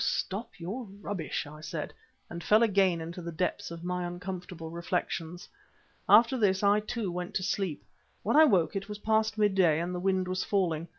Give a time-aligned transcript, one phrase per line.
[0.03, 1.93] stop your rubbish," I said,
[2.27, 5.47] and fell again into the depths of my uncomfortable reflections.
[6.09, 7.83] After this I, too, went to sleep.
[8.23, 10.87] When I woke it was past midday and the wind was falling.